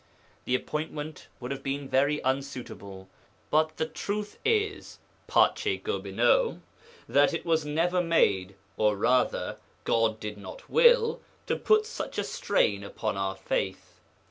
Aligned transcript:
The 0.45 0.55
appointment 0.55 1.27
would 1.39 1.51
have 1.51 1.61
been 1.61 1.87
very 1.87 2.21
unsuitable, 2.23 3.07
but 3.51 3.77
the 3.77 3.85
truth 3.85 4.39
is 4.43 4.97
(pace 5.27 5.79
Gobineau) 5.83 6.59
that 7.07 7.35
it 7.35 7.45
was 7.45 7.65
never 7.65 8.01
made, 8.01 8.55
or 8.77 8.97
rather, 8.97 9.57
God 9.83 10.19
did 10.19 10.39
not 10.39 10.67
will 10.67 11.21
to 11.45 11.55
put 11.55 11.85
such 11.85 12.17
a 12.17 12.23
strain 12.23 12.83
upon 12.83 13.15
our 13.15 13.35
faith. 13.35 13.99